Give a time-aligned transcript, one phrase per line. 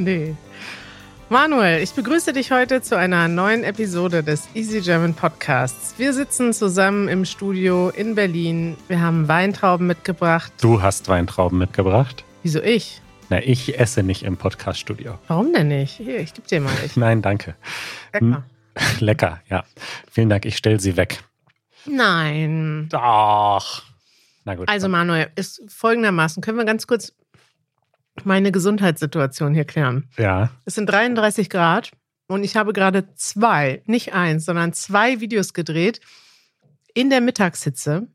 [0.00, 0.34] Nee.
[1.28, 5.94] Manuel, ich begrüße dich heute zu einer neuen Episode des Easy German Podcasts.
[5.98, 8.78] Wir sitzen zusammen im Studio in Berlin.
[8.88, 10.54] Wir haben Weintrauben mitgebracht.
[10.62, 12.24] Du hast Weintrauben mitgebracht?
[12.42, 13.02] Wieso ich?
[13.28, 15.18] Na, ich esse nicht im Podcaststudio.
[15.28, 15.98] Warum denn nicht?
[15.98, 16.72] Hier, ich gebe dir mal.
[16.86, 16.96] Ich.
[16.96, 17.54] Nein, danke.
[18.14, 18.44] Lecker.
[19.00, 19.64] Lecker, ja.
[20.10, 21.22] Vielen Dank, ich stelle sie weg.
[21.84, 22.88] Nein.
[22.88, 23.82] Doch.
[24.46, 24.66] Na gut.
[24.66, 27.12] Also Manuel, ist folgendermaßen, können wir ganz kurz
[28.24, 30.08] meine Gesundheitssituation hier klären.
[30.18, 30.50] ja.
[30.64, 31.92] Es sind 33 Grad
[32.26, 36.00] und ich habe gerade zwei, nicht eins, sondern zwei Videos gedreht
[36.94, 38.08] in der Mittagshitze.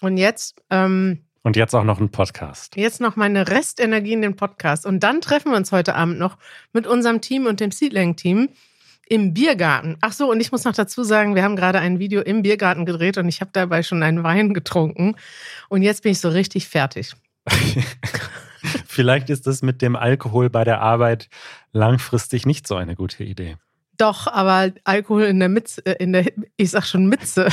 [0.00, 2.76] Und jetzt, ähm, Und jetzt auch noch ein Podcast.
[2.76, 4.84] jetzt noch meine Restenergie in den Podcast.
[4.86, 6.36] Und dann treffen wir uns heute Abend noch
[6.72, 8.50] mit unserem Team und dem Seedling-Team
[9.06, 9.96] im Biergarten.
[10.00, 12.86] Ach so, und ich muss noch dazu sagen, wir haben gerade ein Video im Biergarten
[12.86, 15.16] gedreht und ich habe dabei schon einen Wein getrunken.
[15.68, 17.12] Und jetzt bin ich so richtig fertig.
[18.86, 21.28] Vielleicht ist das mit dem Alkohol bei der Arbeit
[21.72, 23.56] langfristig nicht so eine gute Idee.
[23.96, 26.26] Doch, aber Alkohol in der Mitze, äh, in der,
[26.56, 27.48] ich sag schon Mitze,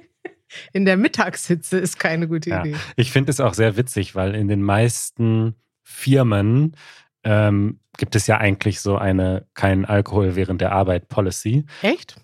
[0.72, 2.60] in der Mittagshitze ist keine gute Ja.
[2.60, 2.76] Idee.
[2.96, 6.76] Ich finde es auch sehr witzig, weil in den meisten Firmen
[7.24, 11.64] ähm, gibt es ja eigentlich so eine kein Alkohol während der Arbeit Policy.
[11.82, 12.16] Echt?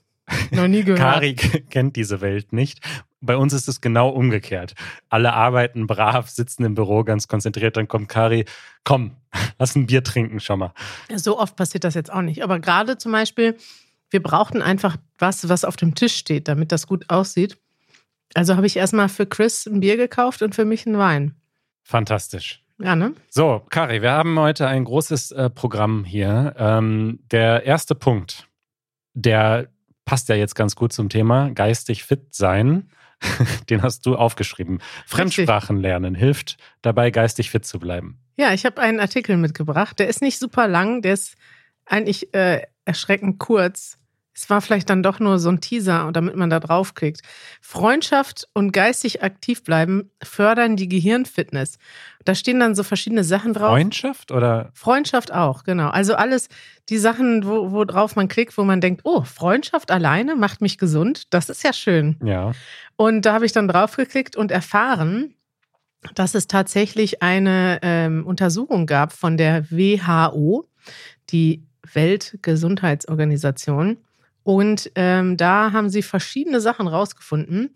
[0.50, 1.00] Noch nie gehört.
[1.00, 2.80] Kari kennt diese Welt nicht.
[3.20, 4.74] Bei uns ist es genau umgekehrt.
[5.08, 7.76] Alle arbeiten brav, sitzen im Büro ganz konzentriert.
[7.76, 8.44] Dann kommt Kari,
[8.84, 9.16] komm,
[9.58, 10.72] lass ein Bier trinken schon mal.
[11.16, 12.42] So oft passiert das jetzt auch nicht.
[12.42, 13.56] Aber gerade zum Beispiel,
[14.10, 17.58] wir brauchten einfach was, was auf dem Tisch steht, damit das gut aussieht.
[18.34, 21.34] Also habe ich erstmal für Chris ein Bier gekauft und für mich einen Wein.
[21.82, 22.62] Fantastisch.
[22.80, 23.14] Ja, ne?
[23.28, 26.54] So, Kari, wir haben heute ein großes äh, Programm hier.
[26.56, 28.46] Ähm, der erste Punkt,
[29.14, 29.68] der
[30.04, 32.90] passt ja jetzt ganz gut zum Thema geistig fit sein.
[33.70, 34.80] Den hast du aufgeschrieben.
[35.06, 38.18] Fremdsprachen lernen hilft dabei, geistig fit zu bleiben.
[38.36, 39.98] Ja, ich habe einen Artikel mitgebracht.
[39.98, 41.36] Der ist nicht super lang, der ist
[41.84, 43.98] eigentlich äh, erschreckend kurz.
[44.38, 47.22] Es war vielleicht dann doch nur so ein Teaser, damit man da draufklickt.
[47.60, 51.80] Freundschaft und geistig aktiv bleiben fördern die Gehirnfitness.
[52.24, 53.70] Da stehen dann so verschiedene Sachen drauf.
[53.70, 54.70] Freundschaft oder?
[54.74, 55.88] Freundschaft auch, genau.
[55.88, 56.48] Also alles
[56.88, 60.78] die Sachen, wo, wo drauf man klickt, wo man denkt, oh, Freundschaft alleine macht mich
[60.78, 61.24] gesund.
[61.30, 62.16] Das ist ja schön.
[62.22, 62.52] Ja.
[62.94, 65.34] Und da habe ich dann draufgeklickt und erfahren,
[66.14, 70.64] dass es tatsächlich eine ähm, Untersuchung gab von der WHO,
[71.30, 73.98] die Weltgesundheitsorganisation.
[74.48, 77.74] Und ähm, da haben sie verschiedene Sachen rausgefunden.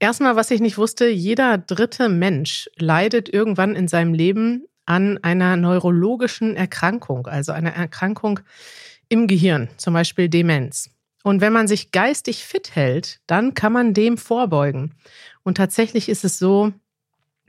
[0.00, 5.56] Erstmal, was ich nicht wusste, jeder dritte Mensch leidet irgendwann in seinem Leben an einer
[5.56, 8.40] neurologischen Erkrankung, also einer Erkrankung
[9.08, 10.90] im Gehirn, zum Beispiel Demenz.
[11.22, 14.94] Und wenn man sich geistig fit hält, dann kann man dem vorbeugen.
[15.44, 16.72] Und tatsächlich ist es so,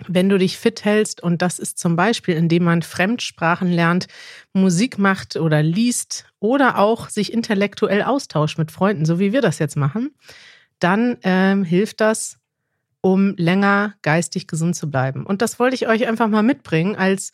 [0.08, 4.08] wenn du dich fit hältst, und das ist zum Beispiel, indem man Fremdsprachen lernt,
[4.54, 9.60] Musik macht oder liest oder auch sich intellektuell austauscht mit Freunden, so wie wir das
[9.60, 10.12] jetzt machen,
[10.80, 12.40] dann ähm, hilft das,
[13.02, 15.26] um länger geistig gesund zu bleiben.
[15.26, 17.32] Und das wollte ich euch einfach mal mitbringen als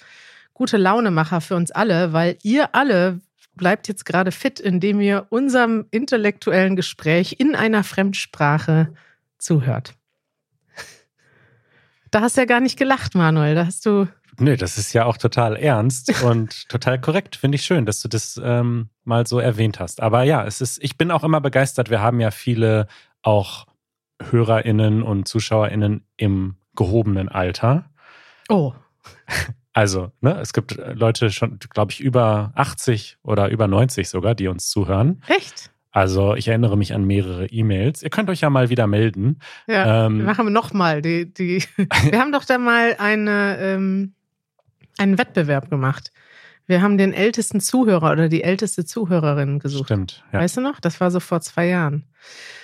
[0.54, 3.20] gute Launemacher für uns alle, weil ihr alle
[3.56, 8.94] bleibt jetzt gerade fit, indem ihr unserem intellektuellen Gespräch in einer Fremdsprache
[9.38, 9.96] zuhört.
[12.12, 13.56] Da hast du ja gar nicht gelacht, Manuel.
[13.56, 14.08] Da hast du.
[14.38, 17.36] Nee, das ist ja auch total ernst und total korrekt.
[17.36, 20.02] Finde ich schön, dass du das ähm, mal so erwähnt hast.
[20.02, 21.90] Aber ja, es ist, ich bin auch immer begeistert.
[21.90, 22.88] Wir haben ja viele
[23.22, 23.66] auch
[24.22, 27.90] HörerInnen und ZuschauerInnen im gehobenen Alter.
[28.50, 28.74] Oh,
[29.76, 34.48] Also, ne, es gibt Leute schon, glaube ich, über 80 oder über 90 sogar, die
[34.48, 35.22] uns zuhören.
[35.28, 35.70] echt?
[35.96, 38.04] Also, ich erinnere mich an mehrere E-Mails.
[38.04, 39.40] Ihr könnt euch ja mal wieder melden.
[39.66, 40.08] Ja.
[40.08, 41.64] Ähm, wir machen nochmal die, die.
[42.12, 44.14] Wir haben doch da mal eine, ähm,
[44.98, 46.12] einen Wettbewerb gemacht.
[46.68, 49.86] Wir haben den ältesten Zuhörer oder die älteste Zuhörerin gesucht.
[49.86, 50.26] Stimmt.
[50.34, 50.40] Ja.
[50.40, 50.82] Weißt du noch?
[50.82, 52.04] Das war so vor zwei Jahren.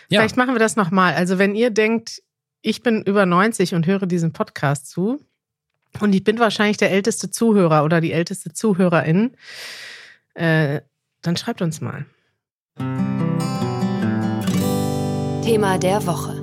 [0.10, 0.20] Ja.
[0.20, 1.14] Vielleicht machen wir das nochmal.
[1.14, 2.22] Also, wenn ihr denkt,
[2.62, 5.26] ich bin über 90 und höre diesen Podcast zu
[6.02, 9.38] und ich bin wahrscheinlich der älteste Zuhörer oder die älteste Zuhörerin,
[10.34, 10.82] äh,
[11.22, 12.06] dann schreibt uns mal.
[15.44, 16.42] Thema der Woche.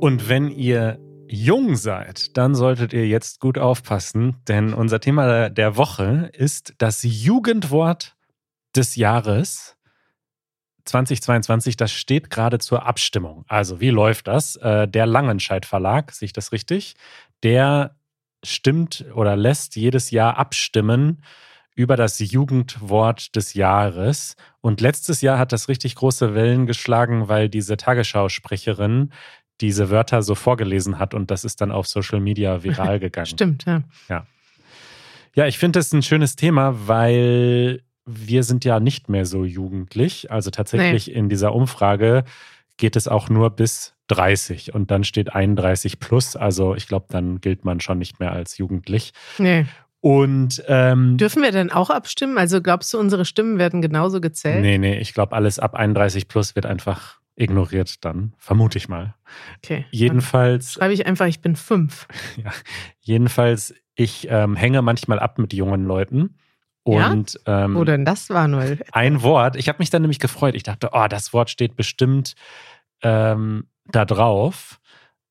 [0.00, 0.98] Und wenn ihr
[1.28, 7.02] jung seid, dann solltet ihr jetzt gut aufpassen, denn unser Thema der Woche ist das
[7.02, 8.16] Jugendwort
[8.76, 9.76] des Jahres
[10.84, 11.76] 2022.
[11.76, 13.44] Das steht gerade zur Abstimmung.
[13.48, 14.56] Also, wie läuft das?
[14.56, 16.94] Äh, Der Langenscheidt Verlag, sehe ich das richtig?
[17.42, 17.96] Der
[18.44, 21.22] stimmt oder lässt jedes Jahr abstimmen
[21.74, 24.36] über das Jugendwort des Jahres.
[24.60, 29.12] Und letztes Jahr hat das richtig große Wellen geschlagen, weil diese Tagesschau-Sprecherin,
[29.60, 33.26] diese Wörter so vorgelesen hat und das ist dann auf Social Media viral gegangen.
[33.26, 33.82] Stimmt, ja.
[35.34, 40.30] Ja, ich finde das ein schönes Thema, weil wir sind ja nicht mehr so jugendlich.
[40.30, 42.24] Also tatsächlich in dieser Umfrage
[42.76, 46.36] geht es auch nur bis 30 und dann steht 31 plus.
[46.36, 49.12] Also ich glaube, dann gilt man schon nicht mehr als jugendlich.
[49.38, 49.66] Nee.
[50.02, 52.36] Und ähm, Dürfen wir denn auch abstimmen?
[52.36, 54.60] Also glaubst du, unsere Stimmen werden genauso gezählt?
[54.60, 59.14] nee, nee, ich glaube, alles ab 31 plus wird einfach ignoriert dann, vermute ich mal.
[59.58, 59.86] Okay.
[59.92, 62.08] Jedenfalls, Schreibe ich einfach, ich bin fünf.
[63.00, 66.36] jedenfalls, ich ähm, hänge manchmal ab mit jungen Leuten.
[66.84, 67.12] Ja?
[67.12, 68.80] Und ähm, Wo denn das war, Noel?
[68.90, 69.54] ein Wort.
[69.54, 70.56] Ich habe mich dann nämlich gefreut.
[70.56, 72.34] Ich dachte, oh, das Wort steht bestimmt
[73.02, 74.80] ähm, da drauf.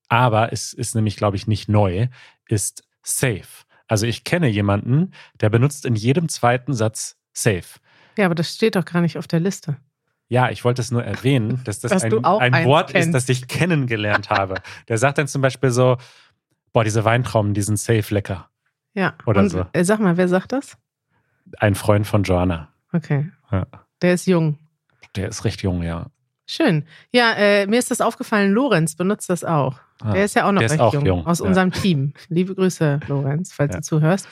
[0.07, 2.07] Aber es ist nämlich, glaube ich, nicht neu,
[2.47, 3.65] ist safe.
[3.91, 5.11] Also ich kenne jemanden,
[5.41, 7.77] der benutzt in jedem zweiten Satz safe.
[8.17, 9.75] Ja, aber das steht doch gar nicht auf der Liste.
[10.29, 13.07] Ja, ich wollte es nur erwähnen, dass das Dass ein, ein Wort kennst.
[13.09, 14.61] ist, das ich kennengelernt habe.
[14.87, 15.97] Der sagt dann zum Beispiel so,
[16.71, 18.49] boah, diese Weintrauben, die sind safe lecker.
[18.93, 19.13] Ja.
[19.25, 19.65] Oder Und, so.
[19.73, 20.77] äh, Sag mal, wer sagt das?
[21.57, 22.69] Ein Freund von Joanna.
[22.93, 23.29] Okay.
[23.51, 23.67] Ja.
[24.01, 24.57] Der ist jung.
[25.17, 26.05] Der ist recht jung, ja.
[26.45, 26.85] Schön.
[27.11, 29.81] Ja, äh, mir ist das aufgefallen, Lorenz benutzt das auch.
[30.03, 31.45] Ah, der ist ja auch noch recht auch jung, jung, Aus ja.
[31.45, 32.13] unserem Team.
[32.29, 33.79] Liebe Grüße, Lorenz, falls Ja.
[33.79, 34.27] du zuhörst.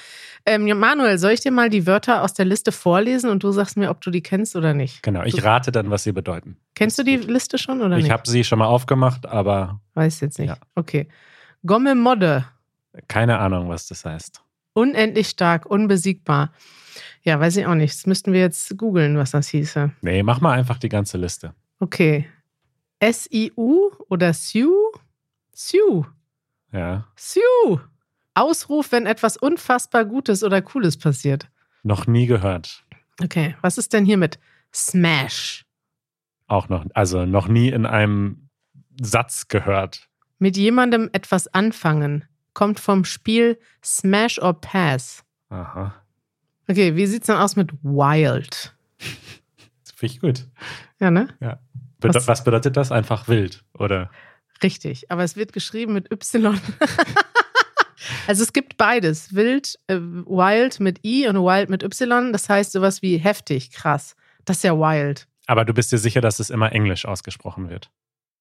[0.46, 3.76] Ähm, Manuel, soll ich dir mal die Wörter aus der Liste vorlesen und du sagst
[3.78, 5.04] mir, ob du die kennst oder nicht?
[5.04, 6.58] Genau, ich Du- rate dann, was sie bedeuten.
[6.76, 7.18] Kennst du die.
[7.18, 8.12] Liste schon oder Ich nicht?
[8.12, 10.50] habe sie schon mal aufgemacht, aber Weiß jetzt nicht.
[10.50, 10.58] Ja.
[10.76, 11.08] Okay.
[11.66, 12.46] Gomme Modde.
[13.08, 14.42] keine Ahnung, was das heißt.
[14.74, 16.52] Unendlich stark, unbesiegbar.
[17.24, 17.94] Ja, weiß ich auch nicht.
[17.94, 19.92] Das müssten wir jetzt googeln, was das hieße.
[20.02, 21.54] Nee, mach mal einfach die ganze Liste.
[21.82, 22.28] Okay.
[23.00, 24.92] S-I-U oder Sue?
[25.62, 26.06] Sue.
[26.72, 27.06] Ja.
[27.18, 27.82] Sue.
[28.34, 31.50] Ausruf, wenn etwas unfassbar Gutes oder Cooles passiert.
[31.84, 32.86] Noch nie gehört.
[33.22, 34.40] Okay, was ist denn hier mit
[34.74, 35.66] Smash?
[36.48, 38.48] Auch noch, also noch nie in einem
[39.02, 40.08] Satz gehört.
[40.38, 42.24] Mit jemandem etwas anfangen.
[42.54, 45.26] Kommt vom Spiel Smash or Pass.
[45.50, 45.94] Aha.
[46.70, 48.78] Okay, wie sieht's denn aus mit Wild?
[49.94, 50.48] Finde ich gut.
[51.02, 51.28] Ja, ne?
[52.00, 52.44] Bede Was- was?
[52.46, 52.94] bedeutet das?
[52.94, 54.10] Einfach wild, oder?
[54.64, 56.60] Richtig, aber es wird geschrieben mit Y.
[58.28, 59.34] also es gibt beides.
[59.34, 62.32] Wild, äh, Wild mit I und Wild mit Y.
[62.34, 64.16] Das heißt sowas wie heftig, krass.
[64.46, 65.28] Das ist ja Wild.
[65.48, 67.90] Aber du bist dir sicher, dass es immer Englisch ausgesprochen wird.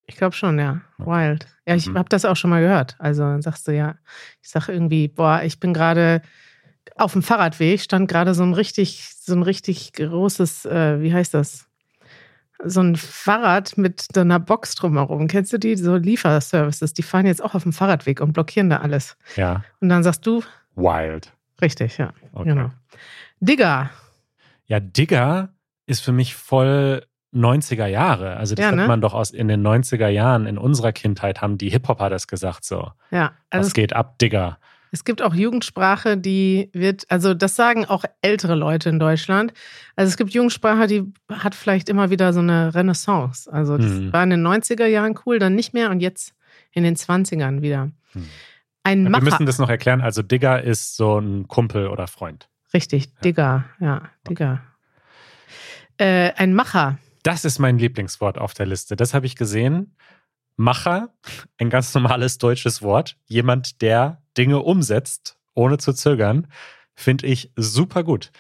[0.06, 0.80] Ich glaube schon, ja.
[0.98, 1.46] Wild.
[1.66, 1.98] Ja, ich Mhm.
[1.98, 2.96] habe das auch schon mal gehört.
[2.98, 3.96] Also dann sagst du ja,
[4.42, 6.22] ich sage irgendwie, boah, ich bin gerade
[6.96, 11.34] auf dem Fahrradweg, stand gerade so ein richtig, so ein richtig großes, äh, wie heißt
[11.34, 11.67] das?
[12.64, 15.28] So ein Fahrrad mit so einer Box drumherum.
[15.28, 15.76] Kennst du die?
[15.76, 19.16] So Lieferservices, die fahren jetzt auch auf dem Fahrradweg und blockieren da alles.
[19.36, 19.62] Ja.
[19.80, 20.42] Und dann sagst du,
[20.74, 21.32] Wild.
[21.62, 22.12] richtig, ja.
[22.32, 22.48] Okay.
[22.48, 22.70] Genau.
[23.40, 23.90] Digger.
[24.66, 25.50] Ja, Digger
[25.86, 28.36] ist für mich voll 90er Jahre.
[28.36, 28.86] Also das Ja, hat ne?
[28.88, 32.64] man doch aus in den 90er Jahren in unserer Kindheit haben die Hip-Hopper das gesagt
[32.64, 32.90] so.
[33.10, 34.58] Ja, also Was es geht ab, Digger?
[34.90, 39.52] Es gibt auch Jugendsprache, die wird, also das sagen auch ältere Leute in Deutschland.
[39.96, 43.52] Also es gibt Jugendsprache, die hat vielleicht immer wieder so eine Renaissance.
[43.52, 44.12] Also das Mhm.
[44.12, 46.34] war in den 90er Jahren cool, dann nicht mehr und jetzt
[46.72, 47.90] in den 20ern wieder.
[48.12, 48.24] Hm.
[48.84, 49.24] Ein Wir Macher.
[49.24, 50.00] müssen das noch erklären.
[50.00, 52.48] Also Digger ist so ein Kumpel oder Freund.
[52.72, 54.62] Richtig, Digger, ja, Digger.
[55.98, 56.98] Äh, ein Macher.
[57.22, 58.96] Das ist mein Lieblingswort auf der Liste.
[58.96, 59.94] Das habe ich gesehen.
[60.56, 61.08] Macher,
[61.58, 63.16] ein ganz normales deutsches Wort.
[63.26, 66.46] Jemand, der Dinge umsetzt, ohne zu zögern,
[66.94, 68.30] finde ich super gut.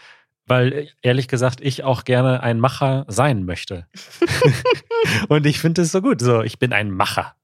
[0.46, 3.86] Weil ehrlich gesagt, ich auch gerne ein Macher sein möchte.
[5.28, 6.20] Und ich finde es so gut.
[6.20, 7.34] So, ich bin ein Macher.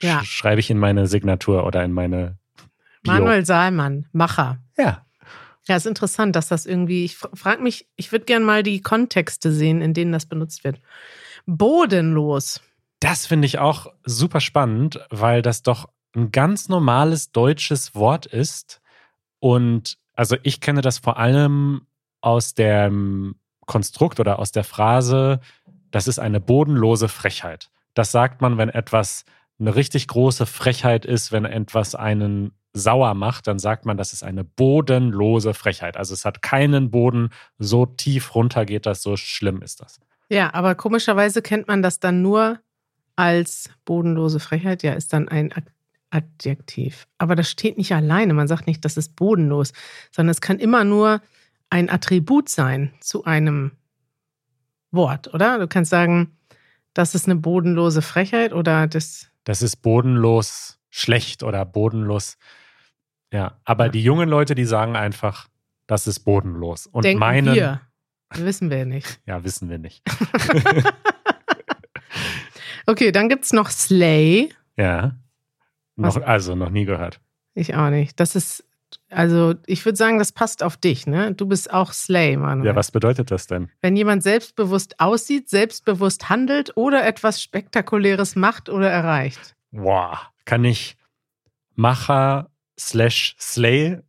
[0.00, 0.22] Ja.
[0.24, 2.38] Schreibe ich in meine Signatur oder in meine
[3.02, 3.14] Bio.
[3.14, 4.58] Manuel Saalmann, Macher.
[4.78, 5.04] Ja.
[5.66, 9.52] Ja, ist interessant, dass das irgendwie, ich frage mich, ich würde gerne mal die Kontexte
[9.52, 10.80] sehen, in denen das benutzt wird.
[11.46, 12.60] Bodenlos.
[12.98, 18.80] Das finde ich auch super spannend, weil das doch ein ganz normales deutsches Wort ist.
[19.38, 21.86] Und also ich kenne das vor allem
[22.20, 23.36] aus dem
[23.66, 25.40] Konstrukt oder aus der Phrase,
[25.90, 27.70] das ist eine bodenlose Frechheit.
[27.94, 29.24] Das sagt man, wenn etwas
[29.58, 34.22] eine richtig große Frechheit ist, wenn etwas einen sauer macht, dann sagt man, das ist
[34.22, 35.96] eine bodenlose Frechheit.
[35.96, 40.00] Also es hat keinen Boden, so tief runter geht das, so schlimm ist das.
[40.28, 42.60] Ja, aber komischerweise kennt man das dann nur
[43.16, 44.82] als bodenlose Frechheit.
[44.82, 45.52] Ja, ist dann ein
[46.10, 47.06] Adjektiv.
[47.18, 48.34] Aber das steht nicht alleine.
[48.34, 49.72] Man sagt nicht, das ist bodenlos,
[50.10, 51.22] sondern es kann immer nur
[51.70, 53.72] ein Attribut sein zu einem
[54.90, 55.58] Wort, oder?
[55.58, 56.36] Du kannst sagen,
[56.94, 59.28] das ist eine bodenlose Frechheit oder das.
[59.44, 62.36] das ist bodenlos schlecht oder bodenlos.
[63.32, 65.48] Ja, aber die jungen Leute, die sagen einfach,
[65.86, 66.88] das ist bodenlos.
[66.88, 67.80] Und denken meinen, wir.
[68.34, 69.20] Wissen wir nicht.
[69.26, 70.02] ja, wissen wir nicht.
[72.90, 74.48] Okay, dann gibt es noch Slay.
[74.76, 75.12] Ja.
[76.00, 77.20] Noch, also noch nie gehört.
[77.54, 78.18] Ich auch nicht.
[78.20, 78.64] Das ist,
[79.08, 81.34] also ich würde sagen, das passt auf dich, ne?
[81.34, 82.64] Du bist auch Slay, Mann.
[82.64, 83.70] Ja, was bedeutet das denn?
[83.80, 89.56] Wenn jemand selbstbewusst aussieht, selbstbewusst handelt oder etwas Spektakuläres macht oder erreicht.
[89.72, 90.18] Wow.
[90.44, 90.96] Kann ich
[91.74, 94.00] Macher slash Slay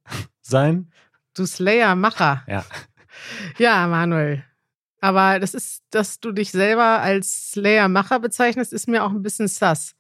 [0.41, 0.91] sein?
[1.36, 2.43] Du Slayer-Macher.
[2.48, 2.65] Ja.
[3.57, 4.43] Ja, Manuel.
[5.00, 9.48] Aber das ist, dass du dich selber als Slayer-Macher bezeichnest, ist mir auch ein bisschen
[9.48, 9.95] sass.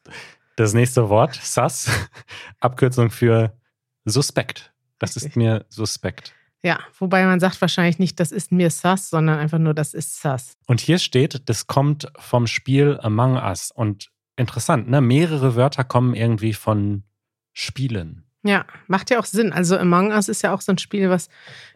[0.61, 1.89] Das nächste Wort, Sus,
[2.59, 3.57] Abkürzung für
[4.05, 4.71] suspekt.
[4.99, 5.37] Das ist Richtig.
[5.37, 6.35] mir suspekt.
[6.61, 10.21] Ja, wobei man sagt wahrscheinlich nicht, das ist mir sass, sondern einfach nur, das ist
[10.21, 10.53] sass.
[10.67, 13.71] Und hier steht, das kommt vom Spiel Among Us.
[13.71, 15.01] Und interessant, ne?
[15.01, 17.05] Mehrere Wörter kommen irgendwie von
[17.53, 18.23] Spielen.
[18.43, 19.53] Ja, macht ja auch Sinn.
[19.53, 21.29] Also Among Us ist ja auch so ein Spiel, was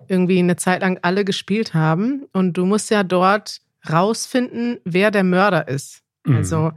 [0.07, 2.27] irgendwie eine Zeit lang alle gespielt haben.
[2.33, 6.03] Und du musst ja dort rausfinden, wer der Mörder ist.
[6.23, 6.35] Mhm.
[6.35, 6.71] Also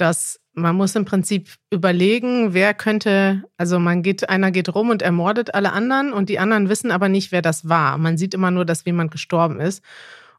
[0.00, 5.02] das, man muss im Prinzip überlegen, wer könnte, also man geht, einer geht rum und
[5.02, 7.98] ermordet alle anderen und die anderen wissen aber nicht, wer das war.
[7.98, 9.82] Man sieht immer nur, dass jemand gestorben ist.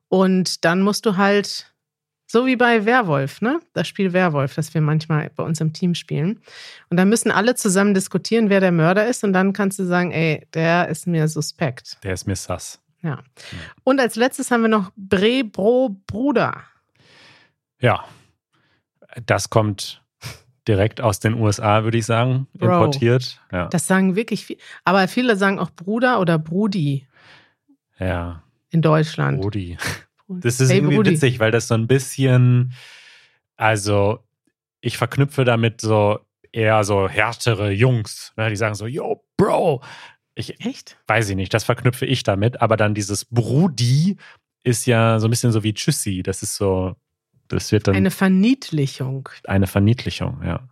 [0.07, 1.71] Und dann musst du halt,
[2.31, 3.59] so wie bei Werwolf, ne?
[3.73, 6.39] Das Spiel Werwolf, das wir manchmal bei uns im Team spielen.
[6.89, 9.23] Und dann müssen alle zusammen diskutieren, wer der Mörder ist.
[9.23, 11.97] Und dann kannst du sagen, ey, der ist mir suspekt.
[12.03, 12.79] Der ist mir sass.
[13.01, 13.23] Ja.
[13.83, 16.63] Und als letztes haben wir noch Bre Bro Bruder.
[17.79, 18.03] Ja.
[19.25, 20.03] Das kommt
[20.67, 22.65] direkt aus den USA, würde ich sagen, Bro.
[22.65, 23.41] importiert.
[23.51, 23.67] Ja.
[23.67, 24.57] Das sagen wirklich viel.
[24.85, 27.07] Aber viele sagen auch Bruder oder Brudi
[27.99, 28.43] ja.
[28.69, 29.41] in Deutschland.
[29.41, 29.77] Brody.
[30.27, 31.11] Das ist Hey, irgendwie Brudi.
[31.11, 32.73] witzig, weil das so ein bisschen,
[33.57, 34.19] also
[34.81, 36.19] ich verknüpfe damit so
[36.51, 39.81] eher so härtere Jungs, ne, die sagen so, yo, Bro.
[40.35, 40.97] Ich Echt?
[41.07, 44.17] weiß ich nicht, das verknüpfe ich damit, aber dann dieses Brudi
[44.63, 46.21] ist ja so ein bisschen so wie Tschüssi.
[46.23, 46.95] Das ist so,
[47.49, 49.29] das wird dann Eine eine, Verniedlichung.
[49.65, 50.67] Verniedlichung, ja.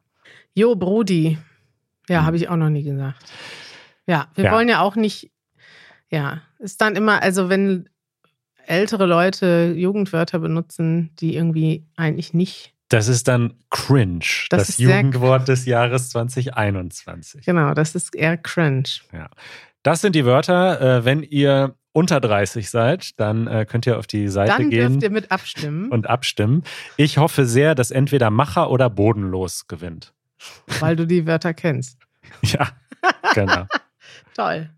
[0.53, 1.37] Jo, Brudi.
[2.09, 2.25] Ja, Hm.
[2.25, 3.23] habe ich auch noch nie gesagt.
[4.07, 4.51] Ja, wir Ja.
[4.53, 5.29] wollen ja auch nicht,
[6.09, 7.89] ja, ist dann immer, also wenn
[8.65, 14.19] ältere Leute Jugendwörter benutzen, die irgendwie eigentlich nicht, Das ist dann cringe,
[14.49, 17.45] Das das, Jugendwort des Jahres 2021.
[17.45, 18.83] genau, das ist eher cringe.
[19.83, 20.79] Das sind die Wörter.
[20.99, 24.91] Äh, wenn ihr unter 30 seid, dann äh, könnt ihr auf die Seite Dann gehen
[24.91, 26.63] dürft ihr mit abstimmen, und abstimmen.
[26.95, 30.13] Ich hoffe sehr, dass entweder Macher oder Bodenlos gewinnt.
[30.79, 31.99] weil du die Wörter kennst.
[32.43, 32.67] Ja,
[33.33, 33.65] genau.
[34.35, 34.69] Toll.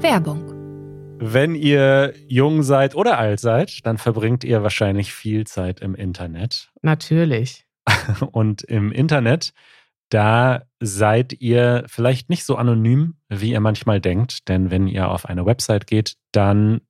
[0.00, 1.18] Werbung.
[1.18, 6.70] Wenn ihr jung seid oder alt seid, dann verbringt ihr wahrscheinlich viel Zeit im Internet.
[6.82, 7.66] Natürlich.
[8.32, 9.52] Und im Internet,
[10.10, 14.48] da seid ihr vielleicht nicht so anonym, wie ihr manchmal denkt.
[14.48, 16.80] Denn wenn ihr auf eine Website geht, dann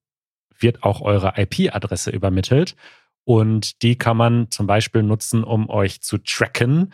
[0.59, 2.77] wird auch eure IP-Adresse übermittelt.
[3.25, 6.93] Und die kann man zum Beispiel nutzen, um euch zu tracken.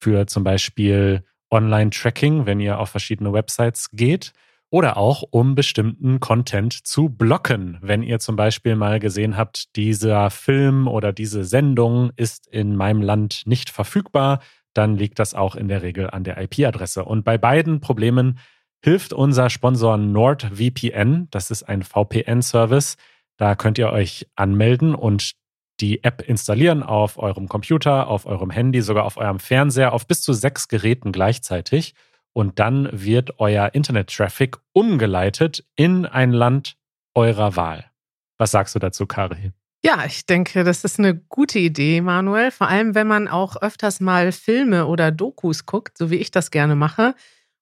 [0.00, 4.32] Für zum Beispiel Online-Tracking, wenn ihr auf verschiedene Websites geht.
[4.70, 7.78] Oder auch, um bestimmten Content zu blocken.
[7.80, 13.00] Wenn ihr zum Beispiel mal gesehen habt, dieser Film oder diese Sendung ist in meinem
[13.00, 14.40] Land nicht verfügbar,
[14.78, 17.04] dann liegt das auch in der Regel an der IP-Adresse.
[17.04, 18.38] Und bei beiden Problemen
[18.82, 21.26] hilft unser Sponsor NordVPN.
[21.30, 22.96] Das ist ein VPN-Service.
[23.36, 25.32] Da könnt ihr euch anmelden und
[25.80, 30.22] die App installieren auf eurem Computer, auf eurem Handy, sogar auf eurem Fernseher, auf bis
[30.22, 31.94] zu sechs Geräten gleichzeitig.
[32.32, 36.76] Und dann wird euer Internet-Traffic umgeleitet in ein Land
[37.14, 37.90] eurer Wahl.
[38.38, 39.52] Was sagst du dazu, Kari?
[39.84, 42.50] Ja, ich denke, das ist eine gute Idee, Manuel.
[42.50, 46.50] Vor allem, wenn man auch öfters mal Filme oder Dokus guckt, so wie ich das
[46.50, 47.14] gerne mache,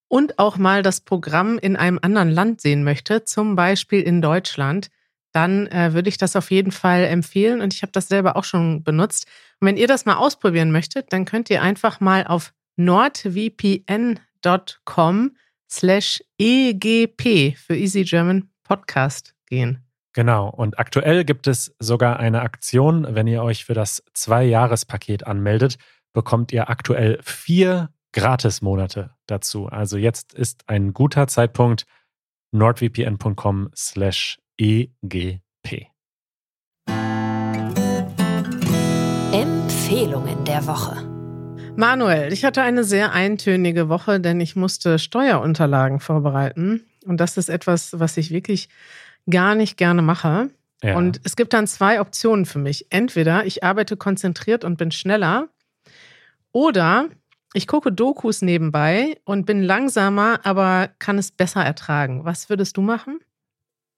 [0.09, 4.87] und auch mal das Programm in einem anderen Land sehen möchte, zum Beispiel in Deutschland,
[5.33, 7.61] dann äh, würde ich das auf jeden Fall empfehlen.
[7.61, 9.27] Und ich habe das selber auch schon benutzt.
[9.59, 13.85] Und wenn ihr das mal ausprobieren möchtet, dann könnt ihr einfach mal auf nordvpn.com
[15.69, 19.86] slash egp für Easy German Podcast gehen.
[20.17, 25.77] Genau, und aktuell gibt es sogar eine Aktion, wenn ihr euch für das Zwei-Jahres-Paket anmeldet,
[26.11, 29.67] bekommt ihr aktuell vier Gratis-Monate dazu.
[29.67, 31.85] Also jetzt ist ein guter Zeitpunkt
[32.51, 35.91] nordvpn.com slash egp.
[39.31, 40.95] Empfehlungen der Woche.
[41.75, 46.87] Manuel, ich hatte eine sehr eintönige Woche, denn ich musste Steuerunterlagen vorbereiten.
[47.05, 48.69] Und das ist etwas, was ich wirklich
[49.29, 50.49] gar nicht gerne mache.
[50.83, 50.97] Ja.
[50.97, 52.87] Und es gibt dann zwei Optionen für mich.
[52.91, 55.49] Entweder ich arbeite konzentriert und bin schneller
[56.51, 57.09] oder
[57.53, 62.25] ich gucke Dokus nebenbei und bin langsamer, aber kann es besser ertragen.
[62.25, 63.19] Was würdest du machen?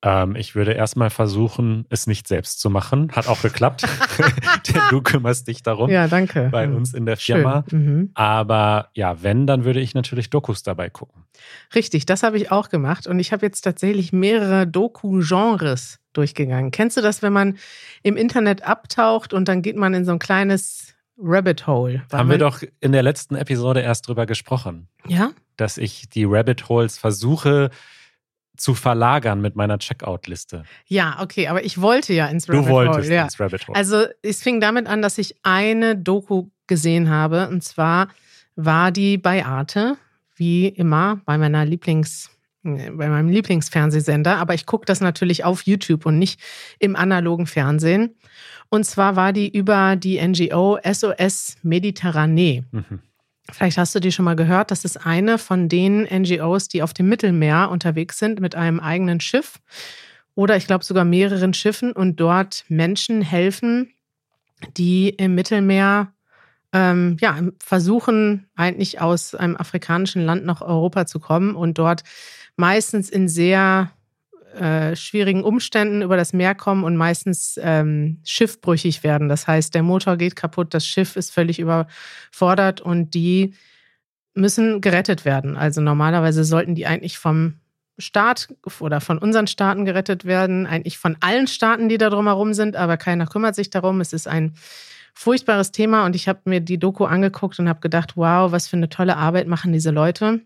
[0.01, 3.11] Ähm, ich würde erstmal versuchen, es nicht selbst zu machen.
[3.11, 3.83] Hat auch geklappt.
[4.67, 5.89] Denn du kümmerst dich darum.
[5.89, 6.49] Ja, danke.
[6.51, 6.75] Bei Mhm.
[6.77, 7.65] uns in der Firma.
[7.71, 8.11] Mhm.
[8.13, 11.25] Aber ja, wenn, dann würde ich natürlich Dokus dabei gucken.
[11.75, 13.07] Richtig, das habe ich auch gemacht.
[13.07, 16.71] Und ich habe jetzt tatsächlich mehrere Doku-Genres durchgegangen.
[16.71, 17.57] Kennst du das, wenn man
[18.03, 22.03] im Internet abtaucht und dann geht man in so ein kleines Rabbit Hole?
[22.11, 25.31] Haben wir doch in der letzten Episode erst drüber gesprochen, Ja?
[25.57, 27.69] dass ich die Rabbit Holes versuche
[28.59, 30.63] zu verlagern mit meiner Checkout-Liste.
[30.85, 33.15] Ja, okay, aber ich wollte ja ins Du Rabbit wolltest Hole.
[33.15, 33.23] Ja.
[33.23, 33.75] ins Rabbit Hole.
[33.75, 37.49] Also es fing damit an, dass ich eine Doku gesehen habe.
[37.49, 38.09] Und zwar
[38.55, 39.97] war die bei Arte,
[40.35, 42.29] wie immer, bei meiner Lieblings,
[42.63, 44.37] äh, bei meinem Lieblingsfernsehsender.
[44.37, 46.39] Aber ich gucke das natürlich auf YouTube und nicht
[46.79, 48.15] im analogen Fernsehen.
[48.69, 52.63] Und zwar war die über die NGO SOS Mediterranee.
[52.71, 52.99] mhm.
[53.51, 54.71] Vielleicht hast du die schon mal gehört.
[54.71, 59.19] Das ist eine von den NGOs, die auf dem Mittelmeer unterwegs sind mit einem eigenen
[59.19, 59.59] Schiff
[60.35, 63.91] oder ich glaube sogar mehreren Schiffen und dort Menschen helfen,
[64.77, 66.13] die im Mittelmeer
[66.71, 72.03] ähm, ja, versuchen, eigentlich aus einem afrikanischen Land nach Europa zu kommen und dort
[72.55, 73.91] meistens in sehr
[74.55, 79.29] äh, schwierigen Umständen über das Meer kommen und meistens ähm, schiffbrüchig werden.
[79.29, 83.53] Das heißt, der Motor geht kaputt, das Schiff ist völlig überfordert und die
[84.33, 85.57] müssen gerettet werden.
[85.57, 87.55] Also normalerweise sollten die eigentlich vom
[87.97, 88.47] Staat
[88.79, 92.97] oder von unseren Staaten gerettet werden, eigentlich von allen Staaten, die da drumherum sind, aber
[92.97, 93.99] keiner kümmert sich darum.
[94.01, 94.53] Es ist ein
[95.13, 98.77] furchtbares Thema und ich habe mir die Doku angeguckt und habe gedacht, wow, was für
[98.77, 100.41] eine tolle Arbeit machen diese Leute.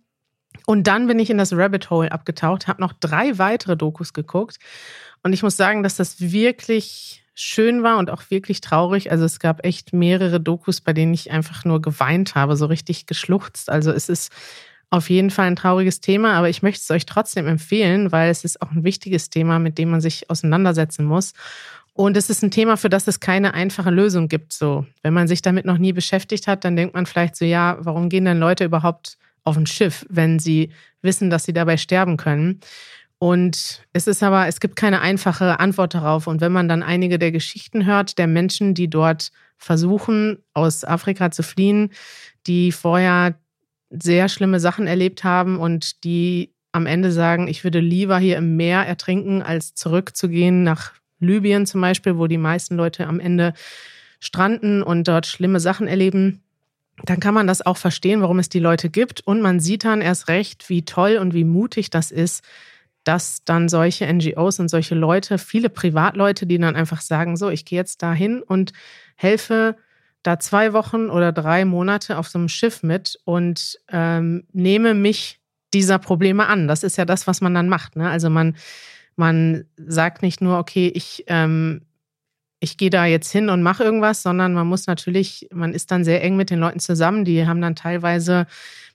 [0.65, 4.59] Und dann bin ich in das Rabbit Hole abgetaucht, habe noch drei weitere Dokus geguckt
[5.23, 9.09] und ich muss sagen, dass das wirklich schön war und auch wirklich traurig.
[9.09, 13.07] Also es gab echt mehrere Dokus, bei denen ich einfach nur geweint habe, so richtig
[13.07, 13.69] geschluchzt.
[13.69, 14.31] Also es ist
[14.89, 18.43] auf jeden Fall ein trauriges Thema, aber ich möchte es euch trotzdem empfehlen, weil es
[18.43, 21.33] ist auch ein wichtiges Thema, mit dem man sich auseinandersetzen muss.
[21.93, 24.53] Und es ist ein Thema, für das es keine einfache Lösung gibt.
[24.53, 27.77] So, wenn man sich damit noch nie beschäftigt hat, dann denkt man vielleicht so, ja,
[27.79, 32.17] warum gehen denn Leute überhaupt auf ein Schiff, wenn sie wissen, dass sie dabei sterben
[32.17, 32.59] können?
[33.19, 36.27] Und es ist aber, es gibt keine einfache Antwort darauf.
[36.27, 41.31] Und wenn man dann einige der Geschichten hört, der Menschen, die dort versuchen, aus Afrika
[41.31, 41.91] zu fliehen,
[42.47, 43.35] die vorher
[43.89, 48.57] sehr schlimme Sachen erlebt haben und die am Ende sagen, ich würde lieber hier im
[48.57, 53.53] Meer ertrinken, als zurückzugehen nach Libyen zum Beispiel, wo die meisten Leute am Ende
[54.19, 56.42] stranden und dort schlimme Sachen erleben,
[57.05, 59.21] dann kann man das auch verstehen, warum es die Leute gibt.
[59.21, 62.43] Und man sieht dann erst recht, wie toll und wie mutig das ist,
[63.03, 67.65] dass dann solche NGOs und solche Leute, viele Privatleute, die dann einfach sagen, so, ich
[67.65, 68.71] gehe jetzt dahin und
[69.15, 69.75] helfe
[70.21, 75.41] da zwei Wochen oder drei Monate auf so einem Schiff mit und ähm, nehme mich
[75.73, 76.67] dieser Probleme an.
[76.67, 77.97] Das ist ja das, was man dann macht.
[77.97, 78.09] Ne?
[78.09, 78.55] Also man,
[79.17, 81.81] man sagt nicht nur, okay, ich, ähm,
[82.63, 86.05] ich gehe da jetzt hin und mache irgendwas, sondern man muss natürlich, man ist dann
[86.05, 87.25] sehr eng mit den Leuten zusammen.
[87.25, 88.47] Die haben dann teilweise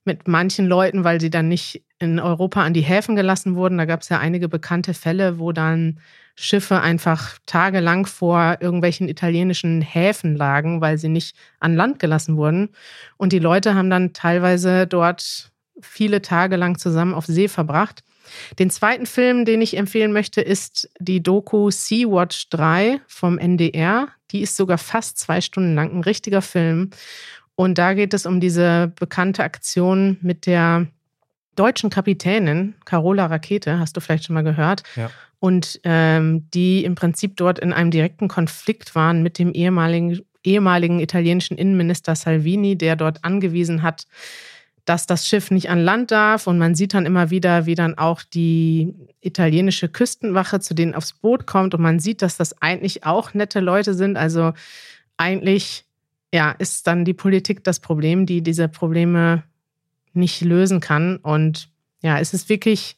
[0.05, 3.77] mit manchen Leuten, weil sie dann nicht in Europa an die Häfen gelassen wurden.
[3.77, 6.01] Da gab es ja einige bekannte Fälle, wo dann
[6.35, 12.71] Schiffe einfach tagelang vor irgendwelchen italienischen Häfen lagen, weil sie nicht an Land gelassen wurden.
[13.19, 15.53] Und die Leute haben dann teilweise dort
[15.83, 18.03] viele Tage lang zusammen auf See verbracht.
[18.59, 24.09] Den zweiten Film, den ich empfehlen möchte, ist die Doku Sea-Watch 3 vom NDR.
[24.31, 26.91] Die ist sogar fast zwei Stunden lang, ein richtiger Film.
[27.55, 30.87] Und da geht es um diese bekannte Aktion mit der
[31.57, 34.85] deutschen Kapitänin Carola Rakete, hast du vielleicht schon mal gehört.
[34.95, 35.11] Ja.
[35.41, 41.01] Und ähm, die im Prinzip dort in einem direkten Konflikt waren mit dem ehemaligen, ehemaligen
[41.01, 44.07] italienischen Innenminister Salvini, der dort angewiesen hat,
[44.89, 46.47] dass das Schiff nicht an Land darf.
[46.47, 51.13] Und man sieht dann immer wieder, wie dann auch die italienische Küstenwache zu denen aufs
[51.13, 51.75] Boot kommt.
[51.75, 54.17] Und man sieht, dass das eigentlich auch nette Leute sind.
[54.17, 54.55] Also
[55.19, 55.85] eigentlich
[56.33, 59.43] ja, ist dann die Politik das Problem, die diese Probleme
[60.15, 61.17] nicht lösen kann.
[61.19, 61.69] Und
[62.01, 62.97] ja, es ist wirklich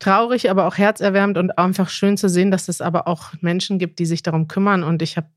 [0.00, 4.00] traurig, aber auch herzerwärmend und einfach schön zu sehen, dass es aber auch Menschen gibt,
[4.00, 4.82] die sich darum kümmern.
[4.82, 5.28] Und ich habe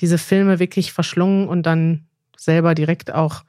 [0.00, 3.44] diese Filme wirklich verschlungen und dann selber direkt auch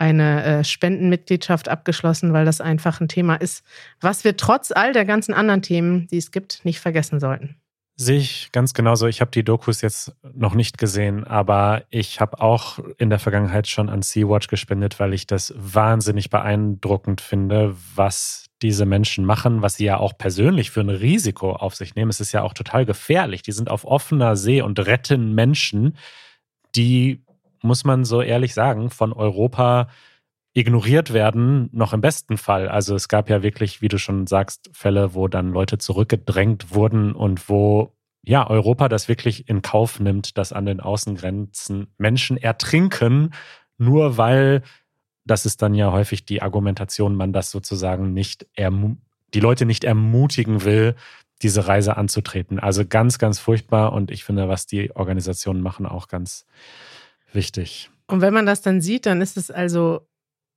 [0.00, 3.64] eine äh, Spendenmitgliedschaft abgeschlossen, weil das einfach ein Thema ist,
[4.00, 7.56] was wir trotz all der ganzen anderen Themen, die es gibt, nicht vergessen sollten.
[7.96, 9.08] Sehe ich ganz genauso.
[9.08, 13.68] Ich habe die Dokus jetzt noch nicht gesehen, aber ich habe auch in der Vergangenheit
[13.68, 19.74] schon an Sea-Watch gespendet, weil ich das wahnsinnig beeindruckend finde, was diese Menschen machen, was
[19.74, 22.08] sie ja auch persönlich für ein Risiko auf sich nehmen.
[22.08, 23.42] Es ist ja auch total gefährlich.
[23.42, 25.98] Die sind auf offener See und retten Menschen,
[26.74, 27.22] die,
[27.62, 29.88] muss man so ehrlich sagen, von Europa
[30.52, 32.68] ignoriert werden, noch im besten Fall.
[32.68, 37.12] Also es gab ja wirklich, wie du schon sagst, Fälle, wo dann Leute zurückgedrängt wurden
[37.12, 43.32] und wo ja Europa das wirklich in Kauf nimmt, dass an den Außengrenzen Menschen ertrinken,
[43.78, 44.62] nur weil
[45.24, 50.64] das ist dann ja häufig die Argumentation, man das sozusagen nicht die Leute nicht ermutigen
[50.64, 50.96] will,
[51.42, 52.58] diese Reise anzutreten.
[52.58, 56.46] Also ganz, ganz furchtbar und ich finde, was die Organisationen machen, auch ganz
[57.32, 57.90] wichtig.
[58.06, 60.06] Und wenn man das dann sieht, dann ist es also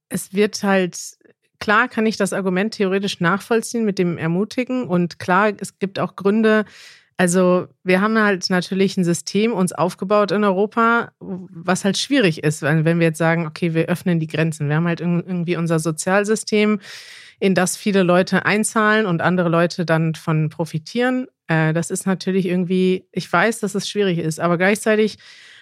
[0.10, 0.98] es wird halt,
[1.60, 6.16] klar kann ich das Argument theoretisch nachvollziehen mit dem Ermutigen und klar, es gibt auch
[6.16, 6.66] Gründe,
[7.18, 12.64] also wir haben halt natürlich ein System uns aufgebaut in Europa, was halt schwierig ist,
[12.64, 14.68] wenn wir jetzt sagen, okay, wir öffnen die Grenzen.
[14.68, 16.80] Wir haben halt irgendwie unser Sozialsystem,
[17.40, 21.28] in das viele Leute einzahlen und andere Leute dann von profitieren.
[21.48, 25.18] Äh, das ist natürlich irgendwie, ich weiß, dass es schwierig ist, aber gleichzeitig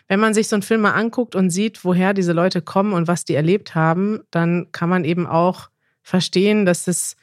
[0.08, 3.08] wenn man sich so einen Film mal anguckt und sieht, woher diese Leute kommen und
[3.08, 5.70] was die erlebt haben, dann kann man eben auch
[6.04, 7.16] verstehen, dass es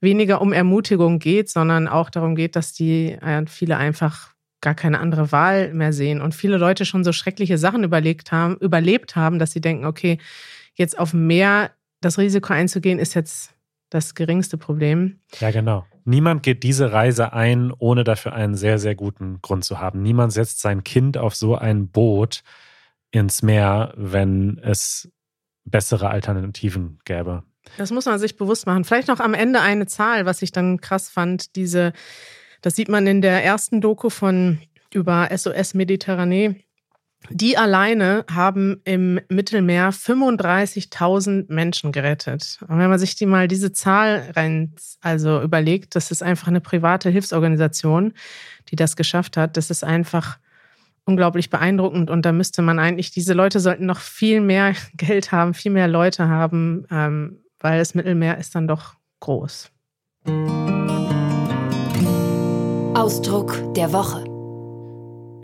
[0.00, 4.98] weniger um Ermutigung geht, sondern auch darum geht, dass die äh, viele einfach gar keine
[4.98, 9.38] andere Wahl mehr sehen und viele Leute schon so schreckliche Sachen überlegt haben, überlebt haben,
[9.38, 10.18] dass sie denken, okay,
[10.74, 11.70] jetzt auf mehr
[12.00, 13.54] das Risiko einzugehen, ist jetzt
[13.90, 15.20] das geringste Problem.
[15.38, 15.84] Ja, genau.
[16.04, 20.02] Niemand geht diese Reise ein, ohne dafür einen sehr, sehr guten Grund zu haben.
[20.02, 22.42] Niemand setzt sein Kind auf so ein Boot
[23.10, 25.10] ins Meer, wenn es
[25.64, 27.44] bessere Alternativen gäbe.
[27.78, 28.84] Das muss man sich bewusst machen.
[28.84, 31.56] Vielleicht noch am Ende eine Zahl, was ich dann krass fand.
[31.56, 31.92] Diese,
[32.60, 34.58] das sieht man in der ersten Doku von
[34.92, 36.64] über SOS Mediterranee.
[37.30, 42.58] Die alleine haben im Mittelmeer 35.000 Menschen gerettet.
[42.68, 46.60] Und wenn man sich die mal diese Zahl rein, also überlegt, das ist einfach eine
[46.60, 48.12] private Hilfsorganisation,
[48.70, 49.56] die das geschafft hat.
[49.56, 50.38] Das ist einfach
[51.06, 52.10] unglaublich beeindruckend.
[52.10, 55.88] Und da müsste man eigentlich, diese Leute sollten noch viel mehr Geld haben, viel mehr
[55.88, 59.70] Leute haben, ähm, weil das Mittelmeer ist dann doch groß.
[62.94, 64.33] Ausdruck der Woche.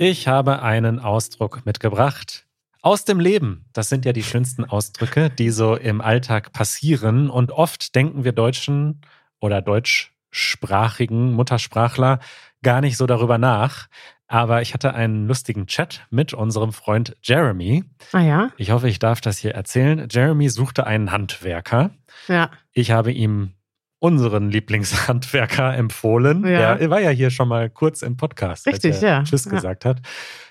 [0.02, 2.46] Ich habe einen Ausdruck mitgebracht.
[2.80, 3.66] Aus dem Leben.
[3.74, 7.28] Das sind ja die schönsten Ausdrücke, die so im Alltag passieren.
[7.28, 9.02] Und oft denken wir Deutschen
[9.40, 12.18] oder deutschsprachigen Muttersprachler
[12.62, 13.88] gar nicht so darüber nach.
[14.26, 17.84] Aber ich hatte einen lustigen Chat mit unserem Freund Jeremy.
[18.12, 18.50] Ah ja.
[18.56, 20.08] Ich hoffe, ich darf das hier erzählen.
[20.10, 21.90] Jeremy suchte einen Handwerker.
[22.26, 22.50] Ja.
[22.72, 23.52] Ich habe ihm
[24.00, 26.44] unseren Lieblingshandwerker empfohlen.
[26.46, 26.74] Ja.
[26.74, 29.22] Der war ja hier schon mal kurz im Podcast, Richtig, als er ja.
[29.22, 29.52] Tschüss ja.
[29.52, 30.00] gesagt hat.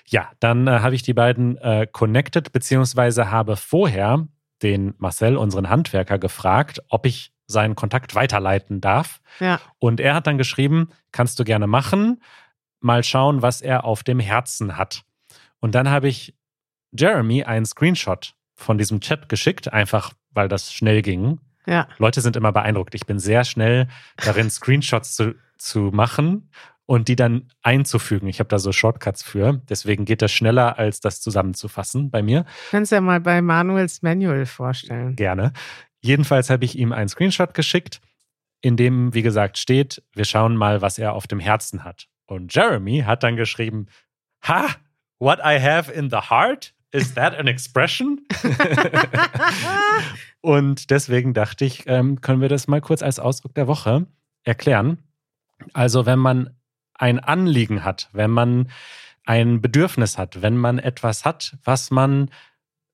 [0.06, 4.26] Ja, dann äh, habe ich die beiden äh, connected, beziehungsweise habe vorher
[4.62, 9.20] den Marcel, unseren Handwerker, gefragt, ob ich seinen Kontakt weiterleiten darf.
[9.40, 9.60] Ja.
[9.78, 12.22] Und er hat dann geschrieben, kannst du gerne machen,
[12.80, 15.02] mal schauen, was er auf dem Herzen hat.
[15.58, 16.34] Und dann habe ich
[16.92, 21.40] Jeremy einen Screenshot von diesem Chat geschickt, einfach weil das schnell ging.
[21.66, 21.88] Ja.
[21.98, 22.94] Leute sind immer beeindruckt.
[22.94, 26.50] Ich bin sehr schnell darin, Screenshots zu, zu machen
[26.86, 28.28] und die dann einzufügen.
[28.28, 29.60] Ich habe da so Shortcuts für.
[29.68, 32.44] Deswegen geht das schneller, als das zusammenzufassen bei mir.
[32.70, 35.14] Kannst du ja mal bei Manuels Manual vorstellen.
[35.14, 35.52] Gerne.
[36.00, 38.00] Jedenfalls habe ich ihm einen Screenshot geschickt,
[38.62, 42.08] in dem, wie gesagt, steht, wir schauen mal, was er auf dem Herzen hat.
[42.26, 43.86] Und Jeremy hat dann geschrieben,
[44.46, 44.66] ha,
[45.18, 48.26] what I have in the heart Is that an expression?
[50.40, 54.06] und deswegen dachte ich, ähm, können wir das mal kurz als Ausdruck der Woche
[54.42, 54.98] erklären.
[55.72, 56.50] Also wenn man
[56.94, 58.70] ein Anliegen hat, wenn man
[59.24, 62.30] ein Bedürfnis hat, wenn man etwas hat, was man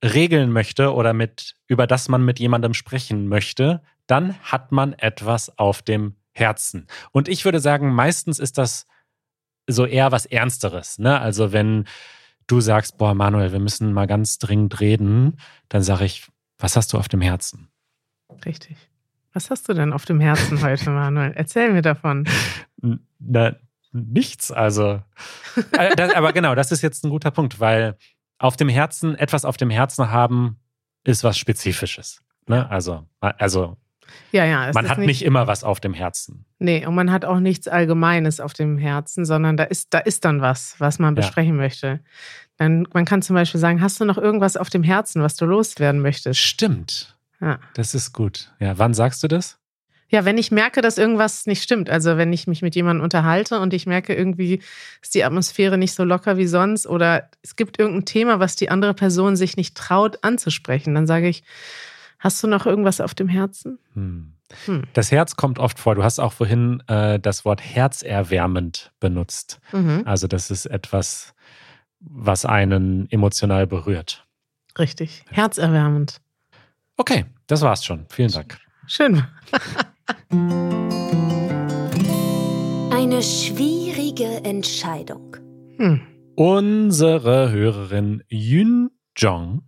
[0.05, 5.59] regeln möchte oder mit, über das man mit jemandem sprechen möchte, dann hat man etwas
[5.59, 6.87] auf dem Herzen.
[7.13, 8.87] Und ich würde sagen, meistens ist das
[9.67, 10.99] so eher was Ernsteres.
[10.99, 11.19] Ne?
[11.19, 11.87] Also wenn
[12.47, 15.37] du sagst, boah, Manuel, wir müssen mal ganz dringend reden,
[15.69, 16.29] dann sage ich,
[16.59, 17.69] was hast du auf dem Herzen?
[18.45, 18.77] Richtig.
[19.33, 21.33] Was hast du denn auf dem Herzen heute, Manuel?
[21.35, 22.27] Erzähl mir davon.
[23.19, 23.57] Na,
[23.93, 25.03] nichts, also.
[25.73, 27.97] Äh, aber genau, das ist jetzt ein guter Punkt, weil
[28.39, 30.59] auf dem Herzen, etwas auf dem Herzen haben,
[31.05, 32.23] ist was Spezifisches.
[32.47, 32.69] Ne?
[32.71, 33.77] Also, also
[34.33, 34.71] ja, ja.
[34.73, 36.45] Man hat nicht, nicht, immer was auf dem Herzen.
[36.59, 40.25] Nee, und man hat auch nichts Allgemeines auf dem Herzen, sondern da ist, da ist
[40.25, 41.63] dann was, was man besprechen ja.
[41.63, 42.01] möchte.
[42.57, 45.45] Dann, man kann zum Beispiel sagen, hast du noch irgendwas auf dem Herzen, was du
[45.45, 46.41] loswerden möchtest?
[46.41, 47.17] Stimmt.
[47.41, 47.59] Ja.
[47.75, 48.53] Das ist gut.
[48.61, 49.59] Ja, wann sagst du das?
[50.09, 51.91] Ja, wenn ich merke, dass irgendwas nicht stimmt.
[51.91, 54.61] Also wenn ich mich mit jemandem unterhalte und ich merke, irgendwie
[55.03, 58.71] ist die Atmosphäre nicht so locker wie sonst oder es gibt irgendein Thema, was die
[58.71, 61.43] andere Person sich nicht traut anzusprechen, dann sage ich,
[62.27, 63.79] Hast du noch irgendwas auf dem Herzen?
[63.95, 64.33] Hm.
[64.65, 64.83] Hm.
[64.95, 65.95] Das Herz kommt oft vor.
[65.95, 69.61] Du hast auch vorhin äh, das Wort herzerwärmend benutzt.
[69.71, 70.03] Mhm.
[70.07, 71.35] Also das ist etwas,
[72.01, 74.27] was einen emotional berührt.
[74.77, 75.23] Richtig.
[75.31, 76.21] Herzerwärmend.
[76.97, 78.07] Okay, das war's schon.
[78.09, 78.59] Vielen Dank.
[78.89, 79.23] Schön.
[82.91, 85.37] Eine schwierige Entscheidung.
[85.77, 86.01] Hm.
[86.35, 89.63] Unsere Hörerin Yun Jong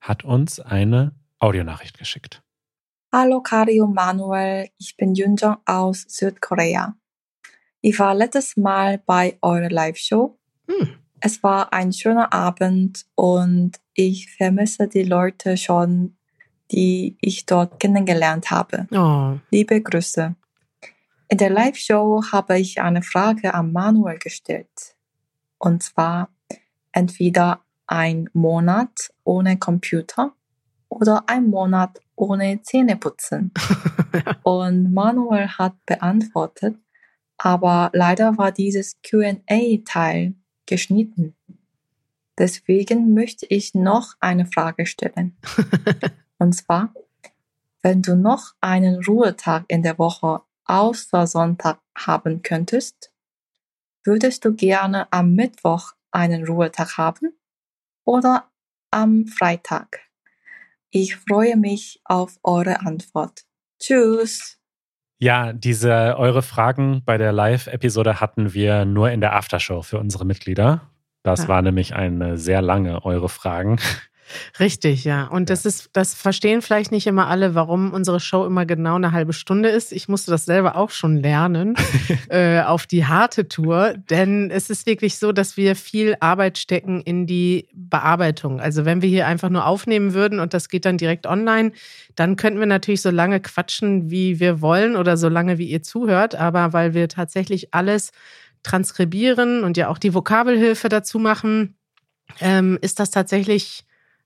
[0.00, 2.40] hat uns eine Audionachricht geschickt.
[3.10, 6.94] Hallo Kari und Manuel, ich bin Yunjong aus Südkorea.
[7.80, 10.38] Ich war letztes Mal bei eurer Live-Show.
[10.68, 10.98] Hm.
[11.18, 16.16] Es war ein schöner Abend und ich vermisse die Leute schon,
[16.70, 18.86] die ich dort kennengelernt habe.
[18.92, 19.38] Oh.
[19.50, 20.36] Liebe Grüße.
[21.28, 24.96] In der Live-Show habe ich eine Frage an Manuel gestellt.
[25.58, 26.28] Und zwar
[26.92, 30.34] entweder ein Monat ohne Computer
[30.92, 33.52] oder ein Monat ohne Zähneputzen.
[34.42, 36.76] Und Manuel hat beantwortet,
[37.38, 40.34] aber leider war dieses QA-Teil
[40.66, 41.34] geschnitten.
[42.38, 45.36] Deswegen möchte ich noch eine Frage stellen.
[46.38, 46.92] Und zwar,
[47.82, 53.12] wenn du noch einen Ruhetag in der Woche außer Sonntag haben könntest,
[54.04, 57.32] würdest du gerne am Mittwoch einen Ruhetag haben
[58.04, 58.50] oder
[58.90, 60.11] am Freitag?
[60.94, 63.44] Ich freue mich auf eure Antwort.
[63.80, 64.58] Tschüss!
[65.18, 70.26] Ja, diese eure Fragen bei der Live-Episode hatten wir nur in der Aftershow für unsere
[70.26, 70.90] Mitglieder.
[71.22, 71.48] Das Ja.
[71.48, 73.78] war nämlich eine sehr lange eure Fragen.
[74.60, 75.26] Richtig, ja.
[75.26, 79.12] Und das ist, das verstehen vielleicht nicht immer alle, warum unsere Show immer genau eine
[79.12, 79.92] halbe Stunde ist.
[79.92, 81.74] Ich musste das selber auch schon lernen
[82.28, 87.00] äh, auf die harte Tour, denn es ist wirklich so, dass wir viel Arbeit stecken
[87.00, 88.60] in die Bearbeitung.
[88.60, 91.72] Also wenn wir hier einfach nur aufnehmen würden und das geht dann direkt online,
[92.14, 95.82] dann könnten wir natürlich so lange quatschen, wie wir wollen oder so lange, wie ihr
[95.82, 96.34] zuhört.
[96.34, 98.12] Aber weil wir tatsächlich alles
[98.62, 101.76] transkribieren und ja auch die Vokabelhilfe dazu machen,
[102.40, 103.84] ähm, ist das tatsächlich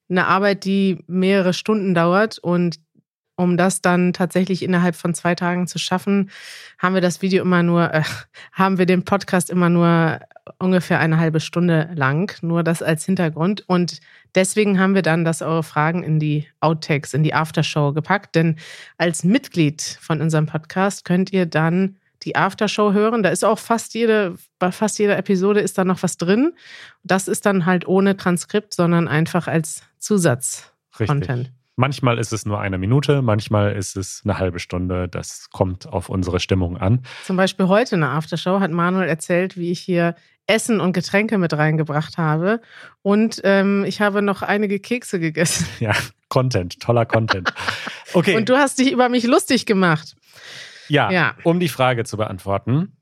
[0.09, 2.39] eine Arbeit, die mehrere Stunden dauert.
[2.39, 2.79] Und
[3.37, 6.31] um das dann tatsächlich innerhalb von zwei Tagen zu schaffen,
[6.79, 8.03] haben wir das Video immer nur, äh,
[8.53, 10.21] haben wir den Podcast immer nur
[10.59, 13.65] ungefähr eine halbe Stunde lang, nur das als Hintergrund.
[13.67, 14.01] Und
[14.35, 18.35] deswegen haben wir dann das eure Fragen in die Outtakes, in die Aftershow gepackt.
[18.35, 18.57] Denn
[18.97, 23.23] als Mitglied von unserem Podcast könnt ihr dann die Aftershow hören.
[23.23, 26.53] Da ist auch fast jede, bei fast jeder Episode ist da noch was drin.
[27.03, 31.53] Das ist dann halt ohne Transkript, sondern einfach als Zusatz-Content.
[31.79, 35.09] Manchmal ist es nur eine Minute, manchmal ist es eine halbe Stunde.
[35.09, 37.03] Das kommt auf unsere Stimmung an.
[37.25, 40.15] Zum Beispiel heute in der Aftershow hat Manuel erzählt, wie ich hier
[40.47, 42.61] Essen und Getränke mit reingebracht habe.
[43.03, 45.67] Und ähm, ich habe noch einige Kekse gegessen.
[45.81, 45.93] Ja,
[46.29, 47.53] Content, toller Content.
[48.13, 48.37] Okay.
[48.37, 50.17] Und du hast dich über mich lustig gemacht.
[50.89, 51.35] Ja, Ja.
[51.45, 52.93] um die Frage zu beantworten.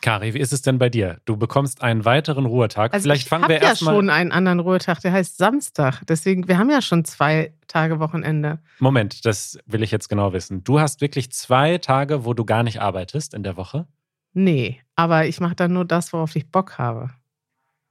[0.00, 1.20] Kari, wie ist es denn bei dir?
[1.24, 2.94] Du bekommst einen weiteren Ruhetag.
[2.94, 3.94] Also Vielleicht ich fangen habe wir ja erstmal.
[3.96, 6.02] schon einen anderen Ruhetag, der heißt Samstag.
[6.06, 8.60] Deswegen, wir haben ja schon zwei Tage Wochenende.
[8.78, 10.62] Moment, das will ich jetzt genau wissen.
[10.62, 13.88] Du hast wirklich zwei Tage, wo du gar nicht arbeitest in der Woche?
[14.34, 17.10] Nee, aber ich mache dann nur das, worauf ich Bock habe.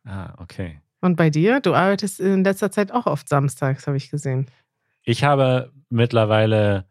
[0.05, 0.79] Ah, okay.
[1.01, 1.60] Und bei dir?
[1.60, 4.47] Du arbeitest in letzter Zeit auch oft samstags, habe ich gesehen.
[5.03, 6.86] Ich habe mittlerweile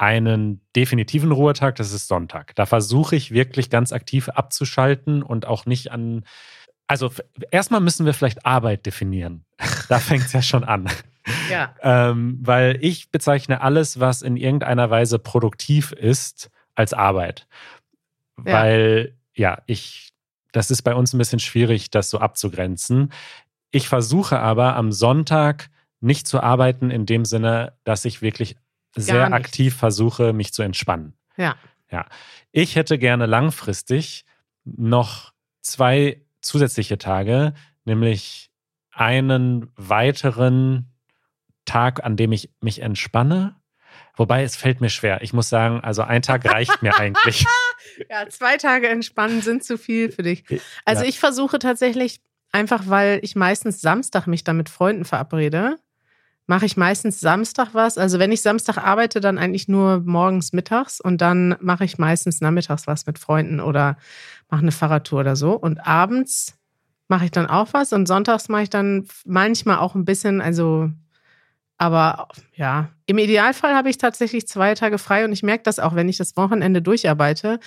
[0.00, 2.54] einen definitiven Ruhetag, das ist Sonntag.
[2.54, 6.24] Da versuche ich wirklich ganz aktiv abzuschalten und auch nicht an.
[6.86, 7.12] Also
[7.50, 9.44] erstmal müssen wir vielleicht Arbeit definieren.
[9.90, 10.88] Da fängt es ja schon an.
[11.50, 11.74] Ja.
[11.82, 17.48] Ähm, weil ich bezeichne alles, was in irgendeiner Weise produktiv ist, als Arbeit.
[18.38, 18.52] Ja.
[18.52, 20.12] Weil, ja, ich,
[20.52, 23.12] das ist bei uns ein bisschen schwierig, das so abzugrenzen.
[23.72, 28.56] Ich versuche aber am Sonntag nicht zu arbeiten in dem Sinne, dass ich wirklich
[28.96, 31.14] sehr aktiv versuche, mich zu entspannen.
[31.36, 31.56] Ja.
[31.90, 32.06] Ja.
[32.52, 34.24] Ich hätte gerne langfristig
[34.64, 38.50] noch zwei zusätzliche Tage, nämlich
[38.92, 40.92] einen weiteren
[41.64, 43.56] Tag, an dem ich mich entspanne.
[44.16, 45.22] Wobei es fällt mir schwer.
[45.22, 47.46] Ich muss sagen, also ein Tag reicht mir eigentlich.
[48.08, 50.44] Ja, zwei Tage entspannen sind zu viel für dich.
[50.84, 51.08] Also Ja.
[51.08, 52.20] ich versuche tatsächlich,
[52.52, 55.76] einfach weil ich meistens Samstag mich dann mit Freunden verabrede,
[56.50, 57.96] mache ich meistens Samstag was.
[57.96, 62.40] Also wenn ich Samstag arbeite, dann eigentlich nur morgens, mittags und dann mache ich meistens
[62.40, 63.96] nachmittags was mit Freunden oder
[64.48, 65.52] mache eine Fahrradtour oder so.
[65.52, 66.58] Und abends
[67.06, 70.90] mache ich dann auch was und sonntags mache ich dann manchmal auch ein bisschen, also
[71.78, 75.94] aber ja, im Idealfall habe ich tatsächlich zwei Tage frei und ich merke das auch,
[75.94, 77.60] wenn ich das Wochenende durcharbeite,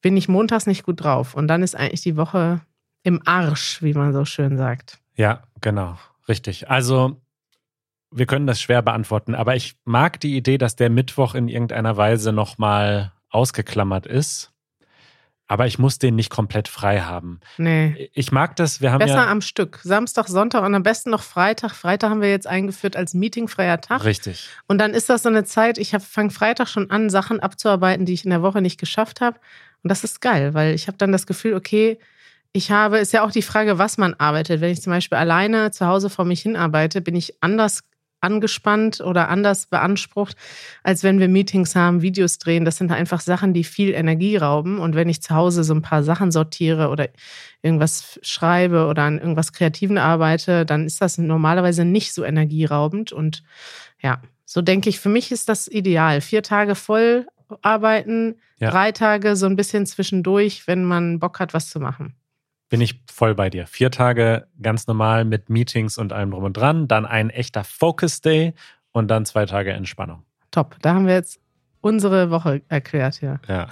[0.00, 1.34] bin ich montags nicht gut drauf.
[1.34, 2.62] Und dann ist eigentlich die Woche
[3.02, 5.00] im Arsch, wie man so schön sagt.
[5.16, 5.98] Ja, genau.
[6.28, 6.70] Richtig.
[6.70, 7.21] Also,
[8.12, 11.96] wir können das schwer beantworten, aber ich mag die Idee, dass der Mittwoch in irgendeiner
[11.96, 14.52] Weise nochmal ausgeklammert ist.
[15.52, 17.40] aber ich muss den nicht komplett frei haben.
[17.58, 18.10] Nee.
[18.14, 19.30] Ich mag das, wir haben Besser ja.
[19.30, 19.80] am Stück.
[19.82, 21.72] Samstag, Sonntag und am besten noch Freitag.
[21.72, 24.02] Freitag haben wir jetzt eingeführt als meetingfreier Tag.
[24.04, 24.48] Richtig.
[24.66, 28.14] Und dann ist das so eine Zeit, ich fange Freitag schon an, Sachen abzuarbeiten, die
[28.14, 29.38] ich in der Woche nicht geschafft habe.
[29.82, 31.98] Und das ist geil, weil ich habe dann das Gefühl, okay,
[32.54, 34.62] ich habe, ist ja auch die Frage, was man arbeitet.
[34.62, 37.82] Wenn ich zum Beispiel alleine zu Hause vor mich hin arbeite, bin ich anders
[38.22, 40.36] angespannt oder anders beansprucht,
[40.82, 42.64] als wenn wir Meetings haben, Videos drehen.
[42.64, 44.78] Das sind einfach Sachen, die viel Energie rauben.
[44.78, 47.08] Und wenn ich zu Hause so ein paar Sachen sortiere oder
[47.62, 53.12] irgendwas schreibe oder an irgendwas Kreativen arbeite, dann ist das normalerweise nicht so energieraubend.
[53.12, 53.42] Und
[54.00, 56.20] ja, so denke ich, für mich ist das ideal.
[56.20, 57.26] Vier Tage voll
[57.60, 58.70] arbeiten, Ja.
[58.70, 62.14] drei Tage so ein bisschen zwischendurch, wenn man Bock hat, was zu machen.
[62.72, 63.66] Bin ich voll bei dir.
[63.66, 68.22] Vier Tage ganz normal mit Meetings und allem drum und dran, dann ein echter Focus
[68.22, 68.54] Day
[68.92, 70.22] und dann zwei Tage Entspannung.
[70.50, 70.76] Top.
[70.80, 71.38] Da haben wir jetzt
[71.82, 73.40] unsere Woche erklärt, ja.
[73.46, 73.66] Ja.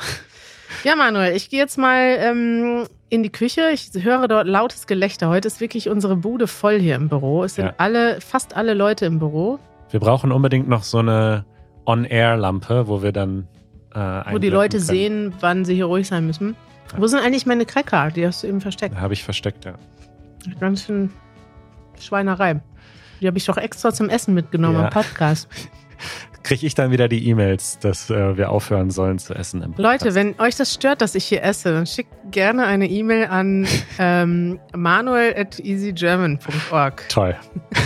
[0.84, 3.70] Ja, Manuel, ich gehe jetzt mal ähm, in die Küche.
[3.72, 5.28] Ich höre dort lautes Gelächter.
[5.30, 7.42] Heute ist wirklich unsere Bude voll hier im Büro.
[7.42, 7.74] Es sind Ja.
[7.78, 9.58] alle, fast alle Leute im Büro,
[9.90, 11.44] Wir brauchen unbedingt noch so eine
[11.86, 13.48] On-Air-Lampe, wo wir dann
[13.94, 13.98] äh,
[14.30, 14.86] wo die Leute können.
[14.86, 16.54] sehen, wann sie hier ruhig sein müssen.
[16.96, 18.10] Wo sind eigentlich meine Cracker?
[18.10, 18.96] Die hast du eben versteckt.
[18.96, 19.74] Habe ich versteckt, ja.
[20.58, 21.10] Ganz schön
[22.00, 22.60] Schweinerei.
[23.20, 24.84] Die habe ich doch extra zum Essen mitgenommen Ja.
[24.84, 25.48] am Podcast.
[26.42, 30.06] Kriege ich dann wieder die E-Mails, dass äh, wir aufhören sollen zu essen im Leute,
[30.06, 30.14] Podcast.
[30.16, 34.58] wenn euch das stört, dass ich hier esse, dann schickt gerne eine E-Mail an ähm,
[34.74, 37.06] manuel at easygerman.org.
[37.10, 37.36] Toll.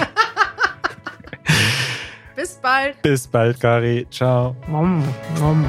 [2.36, 3.02] Bis bald.
[3.02, 4.06] Bis bald, Kari.
[4.10, 4.54] Ciao.
[4.68, 5.02] Nom,
[5.40, 5.64] nom.